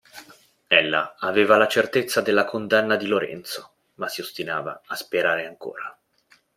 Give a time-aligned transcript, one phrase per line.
[0.67, 5.95] Ella aveva la certezza della condanna di Lorenzo, ma si ostinava a sperare ancora.